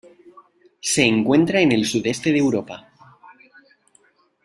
[0.81, 2.91] Se encuentra en el sudeste de Europa.